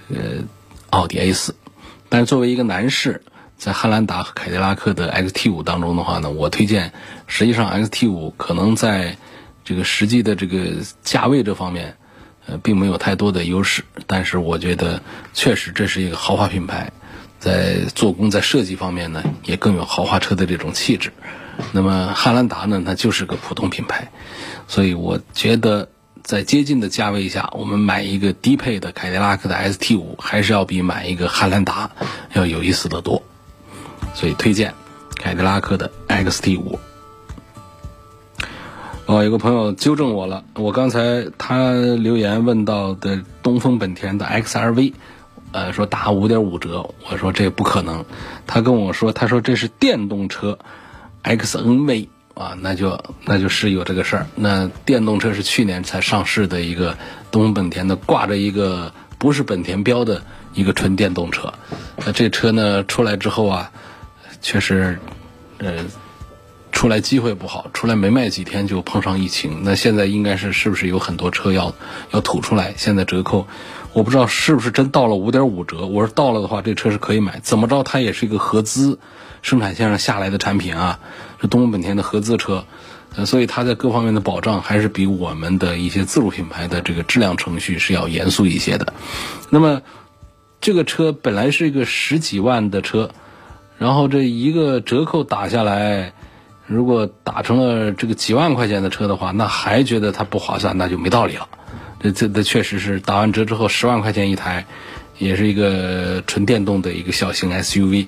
[0.08, 0.16] 呃
[0.90, 1.56] 奥迪 A 四。
[2.08, 3.22] 但是作为一个男士，
[3.56, 6.92] 在汉兰达和凯迪拉克的 XT 五当中的话呢，我推荐，
[7.26, 9.16] 实际上 XT 五可能在
[9.64, 11.96] 这个实际的这个价位这方面，
[12.46, 15.02] 呃，并没有太多的优势，但是我觉得
[15.34, 16.92] 确实这是一个豪华品牌。
[17.38, 21.12] 在做工、在设计方面呢，也更有豪华车的这种气质。
[21.70, 24.10] 那么汉兰达呢，它就是个普通品牌，
[24.66, 25.88] 所以我觉得
[26.26, 31.88] 在接近的价位下，我们买一个低配的凯迪拉克的 ST 五，还是要比买一个汉兰达
[32.32, 33.22] 要有意思的多。
[34.12, 34.74] 所以推荐
[35.14, 36.80] 凯迪拉克的 XT 五。
[39.06, 44.94] 哦，有个朋友纠正我了，我刚才他留言问到的东风本田的 XRV。
[45.52, 48.04] 呃，说打五点五折，我说这不可能。
[48.48, 50.58] 他跟我说，他说这是电动车
[51.22, 54.26] ，XNV 啊，那就那就是有这个事儿。
[54.34, 56.98] 那电动车是去年才上市的一个
[57.30, 60.22] 东风本田的，挂着一个不是本田标的
[60.52, 61.54] 一个纯电动车。
[62.04, 63.72] 那这车呢出来之后啊，
[64.42, 64.98] 确实，
[65.56, 65.86] 呃，
[66.72, 69.62] 出来机会不好，出来没卖几天就碰上疫情。
[69.64, 71.74] 那现在应该是是不是有很多车要
[72.10, 72.74] 要吐出来？
[72.76, 73.46] 现在折扣。
[73.94, 75.86] 我不知道是不是真到了五点五折。
[75.86, 77.40] 我说到了的话，这车是可以买。
[77.42, 78.98] 怎么着，它也是一个合资
[79.46, 80.98] 生产线上下来的产品啊，
[81.40, 82.64] 是东风本田的合资车，
[83.14, 88.92] 呃，所以它在各方面的保障还是比我们的一些自主品牌的这个质量程序是要严肃一些的。
[89.50, 89.82] 那么，
[90.60, 93.12] 这个车本来是一个十几万的车，
[93.78, 96.12] 然后这一个折扣打下来，
[96.66, 101.48] 如果打成了这个几万块钱的车的话，那还觉得它不划算，那就没道理了。
[102.00, 104.66] 这这这确实是打完折之后十万块钱一台，
[105.18, 108.06] 也是一个纯电动的一个小型 SUV，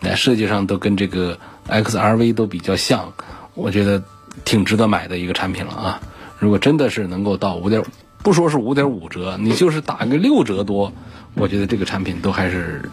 [0.00, 3.12] 在设计上都跟这个 XRV 都比较像，
[3.54, 4.02] 我觉得
[4.44, 6.00] 挺值得买的一个产品了啊！
[6.38, 7.82] 如果真的是能够到五点，
[8.22, 10.92] 不说是五点五折，你就是打个六折多，
[11.34, 12.88] 我觉得这个产品都还是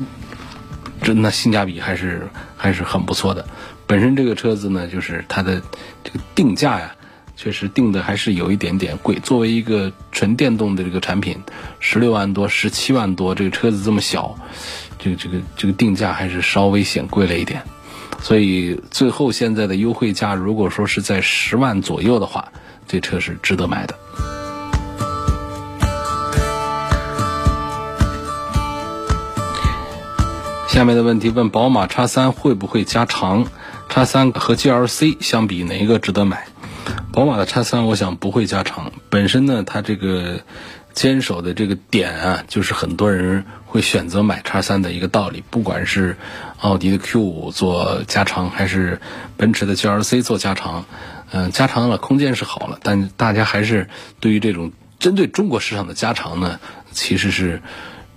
[1.02, 3.46] 真的性价比还是还是很不错的。
[3.86, 5.62] 本身这个车子呢，就是它的
[6.04, 6.94] 这个定价呀。
[7.40, 9.14] 确实定的还是有一点点贵。
[9.20, 11.38] 作为一个纯电动的这个产品，
[11.80, 14.36] 十六万多、十七万多，这个车子这么小，
[15.08, 17.64] 这个这个这个定价还是稍微显贵了一点。
[18.22, 22.52] 所以最后现在的优惠价，如果说是在十万左右的话，
[22.88, 23.96] 这车是值得买的。
[30.68, 33.46] 下面的问题问：宝马叉三会不会加长？
[33.90, 36.48] 叉三和 GLC 相比，哪一个值得买？
[37.12, 38.92] 宝马的叉三，我想不会加长。
[39.10, 40.42] 本身呢，它这个
[40.94, 43.46] 坚守的这个点啊，就是很多人
[43.78, 45.44] 会选择买叉三的一个道理。
[45.52, 46.18] 不管是
[46.60, 49.00] 奥迪的 Q 五做加长，还是
[49.38, 50.86] 奔驰的 GLC 做加长，
[51.30, 53.88] 嗯，加长了空间是好了，但大家还是
[54.20, 56.60] 对于这种针对中国市场的加长呢，
[56.92, 57.62] 其实是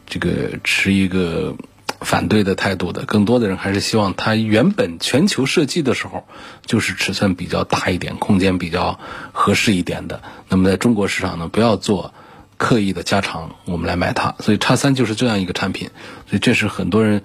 [0.07, 1.55] 这个持一个。
[2.01, 6.27] 反对的态度的更多的人还是希望它原本全球设计的时候
[6.65, 8.99] 就是尺寸比较大一点、空间比较
[9.33, 10.23] 合适一点的。
[10.49, 12.15] 那么在中国市场呢，不要做
[12.61, 14.35] 刻意的加长，我们来买它。
[14.41, 15.89] 所以叉三就是这样一个产品。
[16.29, 17.23] 所以这是很多人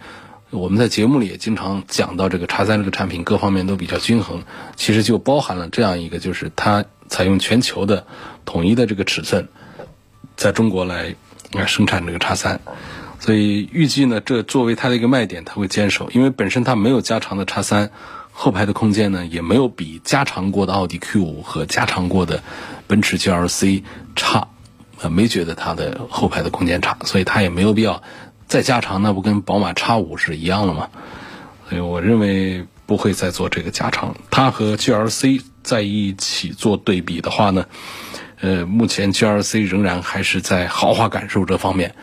[0.50, 4.44] 我们在节目里也经常讲到这个叉三这个产品各方面都比较均衡，
[4.78, 8.08] 其实就包含了这样一个，就是它采用全球的
[8.46, 9.50] 统一的这个尺寸，
[10.38, 11.16] 在中国来
[11.52, 12.62] 来生产这个叉三。
[13.20, 17.92] 所以预计呢，这作为它的一个卖点，它会坚守，因为本身它没有加长的叉三，
[18.32, 22.42] 后排的空间呢也没有比加长过的奥迪 Q 五和加长过的
[22.88, 23.84] 奔驰 GLC
[24.16, 24.48] 差，
[25.10, 28.02] 没觉得它的后排的空间差，所以它也没有必要
[28.48, 30.90] 再加长，那不跟宝马叉五是一样了吗？
[31.70, 34.16] 所以我认为不会再做这个加长。
[34.30, 37.66] 它和 GLC 在一起做对比的话呢，
[38.40, 41.96] 呃，目前 GLC 仍然还是在豪华感受这方面。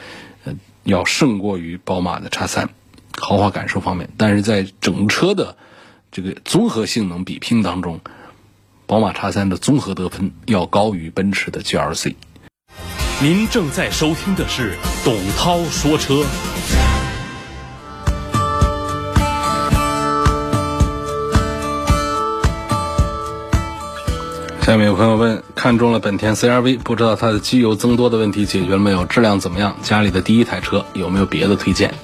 [0.85, 2.71] 要胜过于宝马的叉三，
[3.17, 5.57] 豪华感受方面，但是在整车的
[6.11, 8.01] 这个综合性能比拼当中，
[8.87, 12.17] 宝马叉三的综合得分要高于奔驰的 GLC。
[13.23, 16.25] 您正在收听的是董涛说车。
[24.63, 29.05] 下面有朋友问，看中了本田 CRV，不知道它的机油增多的问题解决了没有？
[29.05, 29.77] 质量怎么样？
[29.85, 31.95] 家里的第一台车有没有别的推荐？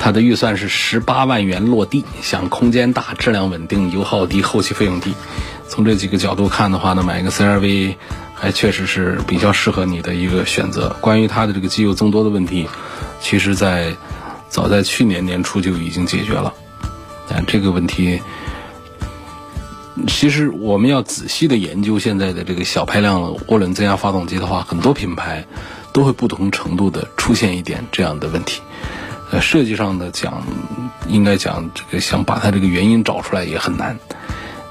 [0.00, 5.14] 他的预算是十八万元落地，想空间大、质量稳定、油耗低、后期费用低。
[5.68, 7.96] 从这几个角度看的话呢，买一个 CRV
[8.34, 10.94] 还确实是比较适合你的一个选择。
[11.00, 12.68] 关于它的这个机油增多的问题，
[13.20, 13.94] 其实在
[14.48, 16.52] 早在去年年初就已经解决了。
[17.28, 18.20] 但，这个问题，
[20.06, 25.46] 其实我们要仔细的研究现在的这个小排量涡轮增压发动机的话，很多品牌
[25.92, 28.60] 都会不同程度的出现一点这样的问题。
[29.30, 30.42] 呃，设计上的讲，
[31.08, 33.98] 应该讲这个想把它这个原因找出来也很难。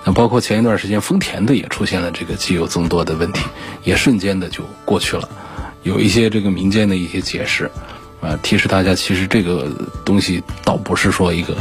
[0.05, 3.41] 那包括前一段时间丰田的也出现了这个机油增多的问题，
[3.83, 5.29] 也瞬间的就过去了。
[5.83, 7.71] 有一些这个民间的一些解释，
[8.21, 9.71] 啊，提示大家其实这个
[10.05, 11.55] 东西倒不是说一个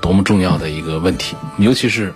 [0.00, 2.12] 多么重要的一个问题，尤其是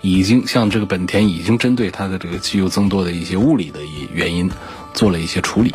[0.00, 4.50] 已经像这个本田已经针对它的这个机油增多的一些物理的一原因
[4.92, 5.74] 做了一些处理，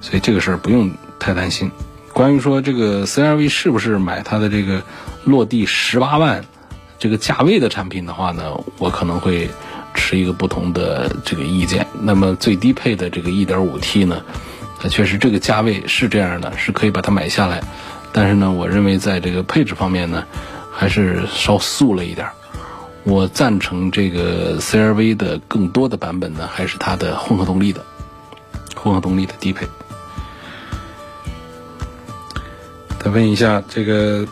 [0.00, 1.70] 所以这个事儿不用太担心。
[2.12, 4.82] 关于说这个 CRV 是不是买它的这个
[5.24, 6.44] 落地十八万？
[6.98, 9.48] 这个价位的产品的话呢，我可能会
[9.94, 11.86] 持一个不同的这个意见。
[12.00, 14.20] 那么最低配的这个 1.5T 呢，
[14.80, 17.62] 它确实这个价位是这样的，是可以把它买下来。
[18.12, 20.24] 但是呢，我认为在这个配置方面呢，
[20.72, 22.26] 还是稍素了一点。
[23.04, 27.84] 我赞成这个 CRV 的更多的版本呢，还是它的混合动力的，
[28.74, 29.66] 混合动力的低配。
[32.98, 34.26] 再问一下这个。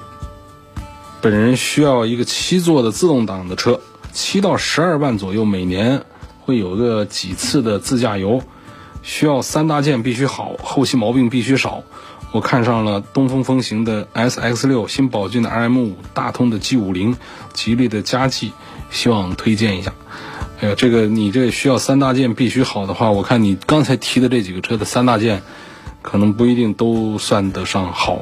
[1.27, 3.81] 本人需要一个七座的自动挡的车，
[4.13, 6.05] 七到十二万左右，每年
[6.39, 8.41] 会有个几次的自驾游，
[9.03, 11.83] 需要三大件必须好，后期毛病必须少。
[12.31, 17.17] 我看上了东风风行的 S X 六、新宝骏的 R M 五、大通的 G 五零、
[17.53, 18.53] 吉利的嘉际，
[18.93, 19.93] 希望推荐一下。
[20.61, 25.43] 哎呀，这个你这需要三大件必须好的话，我看你刚才提的这几个车的三大件，
[26.03, 28.21] 可能不一定都算得上好。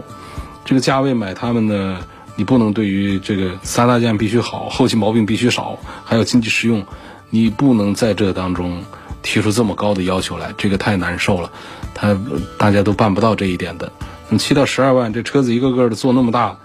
[0.64, 1.98] 这个价位买他们的。
[2.36, 6.84] 你不能对于这个三大件必须好，后期毛病必须少，还有经济实用，
[7.30, 8.82] 你不能在这当中
[9.22, 11.50] 提出这么高的要求来，这个太难受了。
[11.94, 12.18] 他
[12.58, 13.92] 大家都办不到这一点的。
[14.36, 16.56] 七到十二万，这车子一个个的做那么大，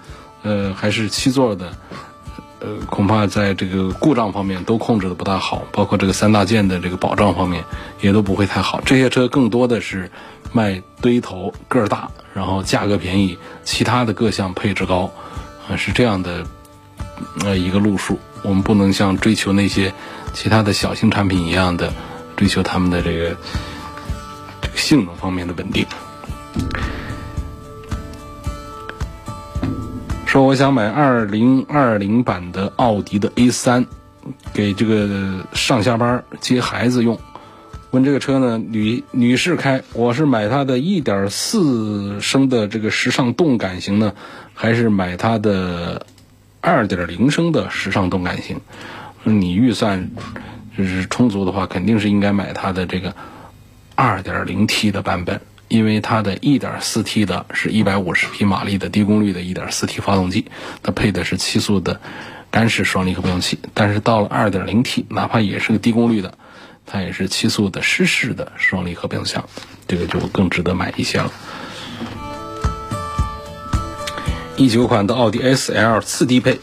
[0.41, 1.71] 呃，还是七座的，
[2.61, 7.63] 呃，恐怕在这个故障方面都控制的不大好，包括这个三大件的这个保障方面
[8.01, 8.81] 也都不会太好。
[8.83, 10.09] 这些车更多的是
[10.51, 15.11] 卖堆头个儿大，然后价格便宜，其他的各项配置高。
[15.77, 16.45] 是这样的，
[17.41, 19.93] 呃，一个路数，我们不能像追求那些
[20.33, 21.93] 其他的小型产品一样的
[22.35, 23.35] 追求他们的这个
[24.61, 25.85] 这个性能方面的稳定。
[30.25, 33.85] 说我想买二零二零版的奥迪的 A 三，
[34.53, 37.19] 给这个上下班接孩子用。
[37.91, 44.13] 问这个车呢，女女士开，我是买它的1.4升的这个时尚动感型呢，
[44.53, 46.05] 还是买它的
[46.61, 48.61] 2.0升的时尚动感型？
[49.23, 50.11] 你预算
[50.77, 53.15] 就是充足的话，肯定是应该买它的这个
[53.95, 60.45] 2.0T 的版本，因为它的 1.4T 的是一百五十匹马力的低功率的 1.4T 发动机，
[60.83, 61.99] 它配的是七速的
[62.51, 66.35] 干式双离合变速器，但是到了 2.0T，哪怕也是个低功率的。
[66.91, 69.45] 它也是七速的湿式的双离合变速箱，
[69.87, 71.31] 这个就更值得买一些了。
[74.57, 76.59] 一九款的奥迪 S L 次低配，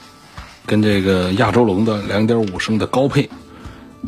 [0.66, 3.30] 跟这个亚洲龙的两点五升的高配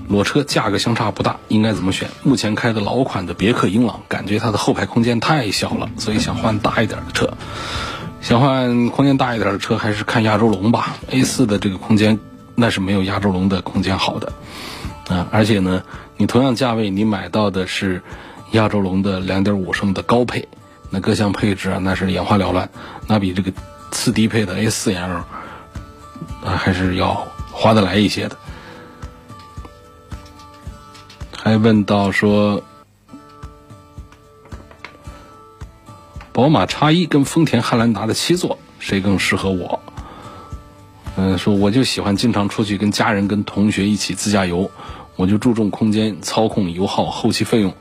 [0.08, 2.10] 裸车价格相差不大，应该怎么选？
[2.22, 7.32] 目前开的老款的别克英朗，感觉它的后排空间太小了，所以想换大一点的车。
[8.20, 10.96] 想换空间大一点的车，还是看亚洲龙吧。
[11.10, 12.18] A 四的这个空间，
[12.56, 14.32] 那是没有亚洲龙的空间好的
[15.08, 15.82] 啊，而且呢。
[16.20, 18.02] 你同样价位，你买到的是
[18.50, 20.48] 亚洲龙的2.5升的高配，
[20.90, 22.68] 那各项配置啊，那是眼花缭乱，
[23.06, 23.52] 那比这个
[23.92, 25.22] 次低配的 A4L
[26.44, 28.36] 啊还是要划得来一些的。
[31.40, 32.64] 还问到说，
[36.32, 39.80] 宝马 X1 跟丰田汉兰达的七座谁更适合我？
[41.14, 44.68] 嗯，说我就喜欢经常出去跟家人、跟同学一起自驾游。
[45.18, 47.74] 我就注重空间、操控、油耗、后期费用。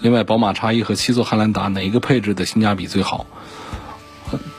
[0.00, 3.24] 另外，宝马叉一和七座汉兰达哪一个配置的性价比最好？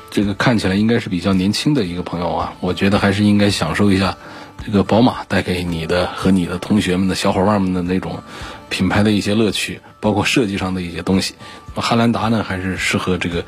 [0.10, 4.18] 这个看起来应该是比较年轻的一个朋友啊，我觉得还是应该享受一下
[4.66, 8.24] 这个宝马带给你的和你的同学们的小伙伴们的那种
[8.68, 11.36] 品牌的一些乐趣，包括设计上的一些东西。
[11.76, 13.46] 汉兰达呢，还是适合这个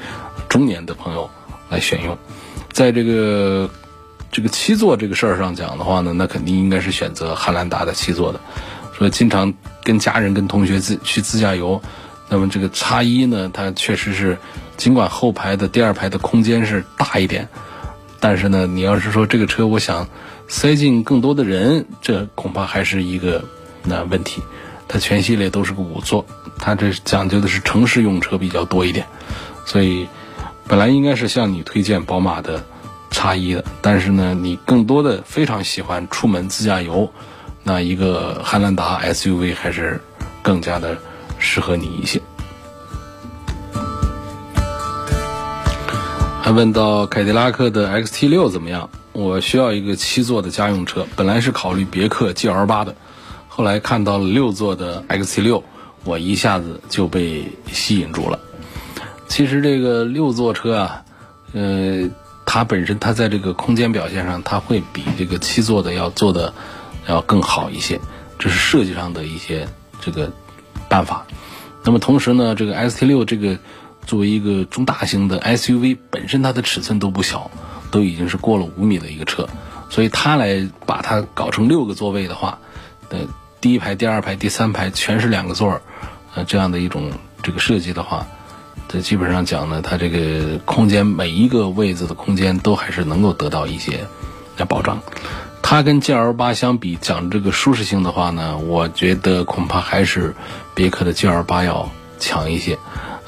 [0.47, 1.27] 中年的朋友
[1.69, 2.15] 来选用。
[2.71, 3.67] 在这个。
[4.31, 8.41] 这个七座这个事儿上讲的话呢，那肯定应该是选择汉兰达的七座的。
[8.97, 11.81] 说经常跟家人、跟同学自去自驾游，
[12.29, 14.37] 那么这个叉一呢，它确实是
[14.77, 17.47] 尽管后排的第二排的空间是大一点，
[18.19, 20.07] 但是呢，你要是说这个车我想
[20.47, 23.43] 塞进更多的人，这恐怕还是一个
[23.83, 24.41] 那问题。
[24.87, 26.25] 它全系列都是个五座，
[26.57, 29.05] 它这讲究的是城市用车比较多一点，
[29.65, 30.07] 所以
[30.67, 32.63] 本来应该是向你推荐宝马的。
[33.11, 33.63] 叉一的。
[33.81, 37.09] 但是呢，你更多的非常喜欢出门自驾游，
[37.67, 39.99] 那一个汉兰达 SUV 还是
[40.43, 40.95] 更加的
[41.39, 42.21] 适合你一些。
[46.43, 48.87] 还问到凯迪拉克的 XT 六怎么样？
[49.13, 52.93] 我需要一个七座的家用车，本来是考虑别克 GL 八的，
[53.47, 55.63] 后来看到了六座的 XT 六，
[56.03, 58.39] 我一下子就被吸引住了。
[59.27, 61.03] 其实这个六座车啊，
[61.53, 62.07] 呃，
[62.45, 66.53] 它本身它在这个空间表现上，它会比这个七座的要做的
[67.07, 67.99] 要更好一些，
[68.39, 69.67] 这是设计上的一些
[70.01, 70.31] 这个
[70.89, 71.25] 办法。
[71.83, 73.57] 那么同时呢，这个 S T 六这个。
[74.07, 77.49] 作为一个中大型的 SUV，本身它的尺寸都不小，
[77.89, 79.49] 都已经是过了五米的一个车，
[79.89, 82.59] 所以它来把它搞成六个座位的话，
[83.09, 83.21] 呃，
[83.61, 85.81] 第一排、第二排、第三排全是两个座儿，
[86.35, 88.27] 呃，这样的一种这个设计的话，
[88.87, 94.05] 这基本上讲呢，它这个空间每一个位子的空间都还是能够得到一些
[94.57, 95.01] 来保障。
[95.67, 100.35] 它跟 GL 八相比，讲这个舒适性的话呢，我觉得恐怕还是
[100.75, 101.89] 别克的 GL 八要
[102.19, 102.77] 强一些。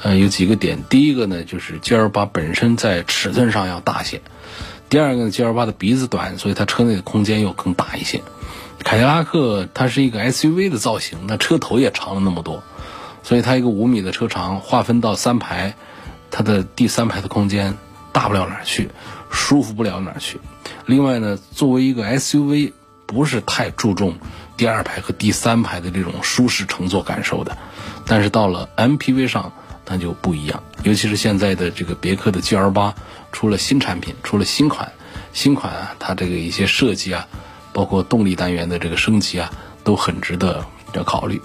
[0.04, 0.84] 呃，有几个点。
[0.88, 4.20] 第一个呢，就是 G L 八本身在尺寸上要大些；
[4.88, 8.22] 第二个呢，G L 八的鼻子短，所以它车内的空间又更大一些。
[8.84, 12.62] 凯迪拉克它是一个 S U V 的造型，那车头也长了那么多，
[13.24, 15.74] 所以它一个五米的车长划分到三排，
[16.30, 17.76] 它的第三排的空间
[18.18, 18.90] 大不了哪儿去，
[19.30, 20.40] 舒服不了哪儿去。
[20.86, 22.72] 另外呢，作为一个 S U V，
[23.06, 24.18] 不是太注重
[24.56, 27.56] 第二排和第三排的这种舒适乘坐感受的，
[28.06, 29.52] 但是到了 M P V 上。
[29.90, 32.94] 那就不一样，尤其是现在的这个别克的 GL 八
[33.32, 34.92] 出了新产品，出了新款，
[35.32, 37.26] 新款啊，它这个一些设计啊，
[37.72, 39.50] 包括动力单元的这个升级啊，
[39.84, 40.62] 都很值得
[40.92, 41.40] 要考虑。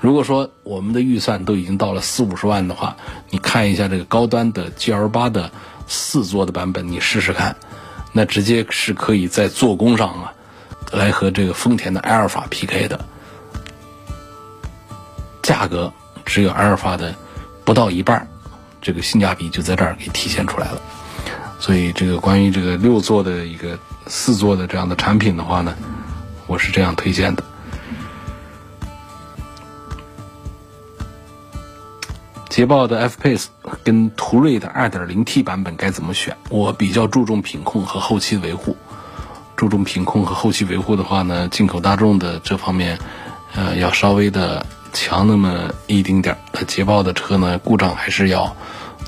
[0.00, 2.96] 如果说我们的预算都已经到了四五十万的话，
[3.30, 5.50] 你看一下这个高端的 GL 八的
[5.88, 7.56] 四座的版本，你试试看，
[8.12, 10.32] 那直接是可以在做工上啊，
[10.92, 13.04] 来和这个丰田的埃尔法 PK 的，
[15.42, 15.92] 价格
[16.24, 17.14] 只有埃尔法的。
[17.64, 18.26] 不到一半，
[18.80, 20.80] 这个性价比就在这儿给体现出来了。
[21.60, 25.76] 所以，这个关于这个六座的一个四座的这样的产品的话呢，
[26.46, 27.44] 我是这样推荐的。
[32.58, 33.44] 捷豹的 F-Pace
[33.84, 36.36] 跟途锐的 2.0T 版本该怎么选？
[36.48, 38.76] 我比较注重品控和后期维护。
[39.54, 42.98] 注重品控和后期维护的话呢，进口大众的这方面，
[43.54, 44.66] 呃，要稍微的。
[44.92, 48.56] 强那么一丁点儿，捷豹的车呢，故障还是要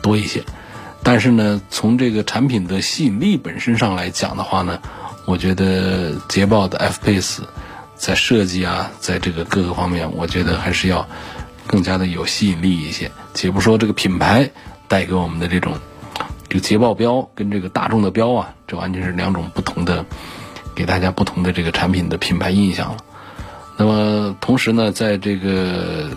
[0.00, 0.44] 多一些。
[1.02, 4.78] 但是呢，从这个产品的吸引力本身上来讲的话呢，
[5.24, 7.40] 我觉得捷豹的 F-Pace
[7.96, 11.04] 在设计啊，在这个各个方面，我觉得还是要
[11.70, 13.12] 更加的有吸引力一些。
[13.32, 14.50] 且不说这个品牌
[14.88, 15.74] 带给我们的这种，
[16.48, 20.04] 这个捷豹标跟这个大众的标啊，这完全是两种不同的，
[20.74, 22.98] 给大家不同的这个产品的品牌印象了。
[23.76, 26.10] 那么同时呢，在这个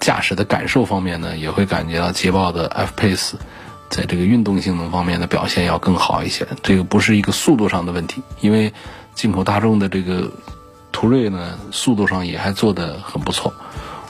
[0.00, 3.34] 驾驶的感受方面呢，也会感觉到捷豹的 F-Pace
[3.90, 6.48] 在这个运动性能方面的表现要更好一些。
[6.62, 8.72] 这个不是一个速度上的问题，因为
[9.14, 10.30] 进口大众的这个
[10.92, 13.52] 途锐呢，速度上也还做得很不错，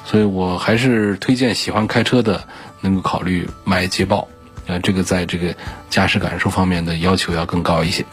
[0.08, 2.42] 所以我还是推荐喜欢开车的
[2.80, 4.26] 能够考虑买捷豹。
[4.66, 5.54] 呃，这个在这个
[5.88, 8.04] 驾驶感受方面的要求要更高一些，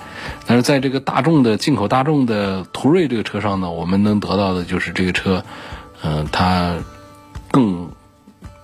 [0.46, 5.44] 但是在这个大众的进口大众的途锐这个车上呢，我们能得到的就是这个车，
[6.02, 6.78] 嗯，它
[7.52, 7.90] 更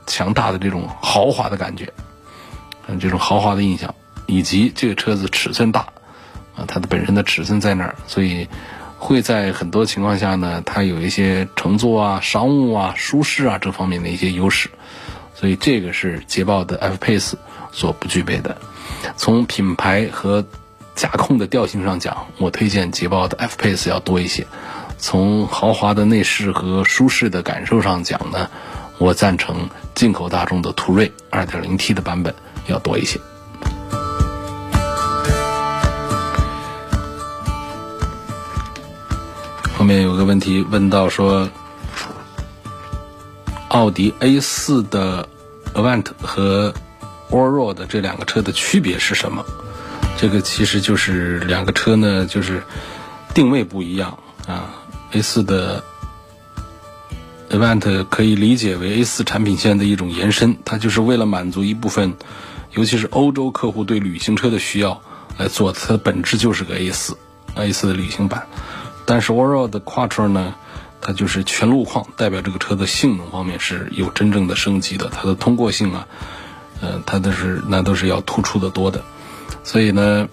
[0.08, 1.92] 强大的这种豪华的感觉，
[2.88, 3.94] 嗯，这种豪华的印象，
[4.26, 5.82] 以及这个车子尺寸大，
[6.56, 8.48] 啊，它的本身的尺寸在那儿，所以
[9.02, 14.70] 会在很多情况下呢，它有一些乘坐啊、商务啊、舒适啊这方面的一些优势，
[15.34, 17.34] 所以这个是捷豹的 F-Pace。
[17.74, 18.58] 所不具备的，
[19.16, 20.46] 从品牌和
[20.94, 24.44] 驾控的调性上讲，我推荐捷豹的 F-Pace 要多一些；
[24.98, 28.50] 从豪华的内饰和舒适的感受上讲呢，
[28.98, 32.36] 我赞成进口大众的途锐 2.0T 的版本
[32.68, 33.18] 要多一些。
[39.92, 41.50] 面有个问题问到说，
[43.68, 45.28] 奥迪 A4 的
[45.74, 46.74] Avant 和
[47.30, 49.44] Allroad 这两个车的区别是什么？
[50.18, 52.64] 这个其实就是两个车呢，就是
[53.34, 54.18] 定位不一样
[54.48, 54.74] 啊。
[55.12, 55.84] A4 的
[57.50, 62.14] Avant 可以理解为 A4 产品线的一种延伸，它就是为了满足一部分，
[62.72, 65.02] 尤其是欧洲客户对旅行车的需要
[65.38, 65.74] 来做。
[65.74, 68.48] 它的本质就是个 A4，A4 的旅行版。
[69.06, 70.56] 但是 Allroad Quattro 呢，
[71.02, 76.08] 它就是全路况，代表这个车的性能方面是有真正的升级的，它的通过性啊。
[76.84, 79.04] 呃，它都是那都是要突出的多的，
[79.64, 80.28] 所以呢，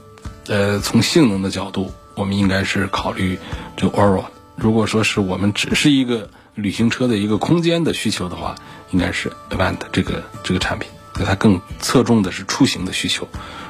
[0.47, 3.39] 呃，从性能的角度，我们应该是考虑
[3.77, 4.25] 这 Oro。
[4.57, 8.55] 如果说是我们只是一个旅行车的一个空间的需求的话，
[8.93, 13.29] 应该是 Avant 这个这个产品，它更侧重的是出行的需求，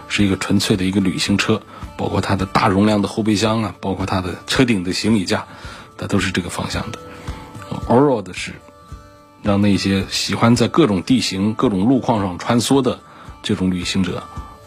[0.08, 1.60] 是一个纯粹的一个旅行车，
[1.96, 5.46] 包括它的大容量的后备箱啊，包括它的车顶的行李架，
[5.96, 6.98] 它都是这个方向的。
[7.86, 8.54] Oro 的是
[9.42, 12.98] 让那些喜欢在各种地形、各种路况上穿梭的
[13.42, 14.22] 这种旅行者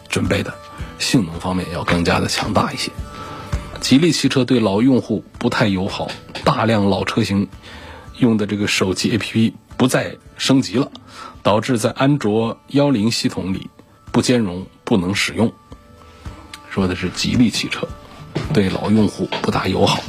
[0.08, 0.54] 准备的，
[0.98, 2.90] 性能方面要更加的强大一些。
[3.80, 6.08] 吉利汽车对老用户不太友好，
[6.44, 7.48] 大量老车型
[8.18, 10.92] 用的这个手机 APP 不再升级了，
[11.42, 13.68] 导致在安卓幺零系统里
[14.12, 15.52] 不兼容、不能使用。
[16.70, 17.86] 说的是吉利汽车
[18.54, 20.00] 对老用户不大友好，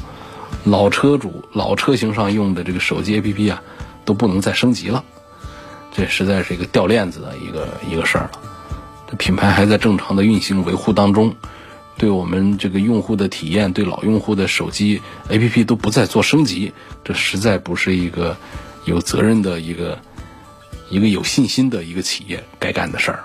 [0.63, 3.61] 老车主老车型上用的这个手机 APP 啊
[4.05, 5.03] 都不能再升级了，
[5.93, 8.31] 这实在是一个掉链子的一个一个事儿了。
[9.09, 11.35] 这品牌还在正常的运行维护当中。
[11.95, 14.99] 对我们这个用户的体验，对老用户的手机
[15.29, 18.35] APP 都不再做升级，这实在不是一个
[18.85, 19.99] 有责任的一个、
[20.89, 23.23] 一个有信心的一个企业该干的事儿。